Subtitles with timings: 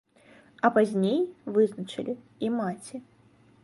[0.67, 1.21] А пазней
[1.59, 2.13] вызначылі
[2.47, 2.95] і маці.